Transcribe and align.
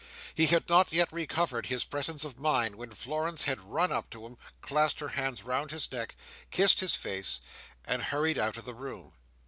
He 0.33 0.47
had 0.47 0.67
not 0.67 0.91
yet 0.91 1.13
recovered 1.13 1.67
his 1.67 1.85
presence 1.85 2.23
of 2.25 2.39
mind, 2.39 2.73
when 2.75 2.89
Florence 2.89 3.43
had 3.43 3.59
run 3.61 3.91
up 3.91 4.09
to 4.09 4.25
him, 4.25 4.35
clasped 4.59 4.99
her 4.99 5.09
hands 5.09 5.43
round 5.43 5.69
his 5.69 5.91
neck, 5.91 6.15
kissed 6.49 6.79
his 6.79 6.95
face, 6.95 7.39
and 7.85 8.01
hurried 8.01 8.39
out 8.39 8.57
of 8.57 8.65
the 8.65 8.73
room. 8.73 9.13